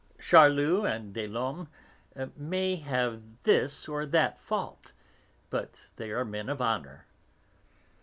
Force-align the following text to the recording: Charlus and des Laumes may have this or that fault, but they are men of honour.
Charlus 0.19 0.83
and 0.87 1.13
des 1.13 1.27
Laumes 1.27 1.67
may 2.35 2.77
have 2.77 3.21
this 3.43 3.87
or 3.87 4.03
that 4.07 4.39
fault, 4.41 4.93
but 5.51 5.75
they 5.97 6.09
are 6.09 6.25
men 6.25 6.49
of 6.49 6.59
honour. 6.59 7.05